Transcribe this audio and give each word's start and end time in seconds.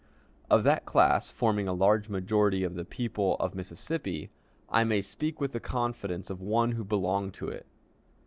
Of 0.49 0.63
that 0.63 0.83
class, 0.85 1.29
forming 1.29 1.67
a 1.67 1.73
large 1.73 2.09
majority 2.09 2.63
of 2.63 2.73
the 2.73 2.83
people 2.83 3.35
of 3.35 3.53
Mississippi, 3.53 4.31
I 4.67 4.83
may 4.83 4.99
speak 4.99 5.39
with 5.39 5.53
the 5.53 5.59
confidence 5.59 6.31
of 6.31 6.41
one 6.41 6.71
who 6.71 6.83
belonged 6.83 7.35
to 7.35 7.49
it. 7.49 7.67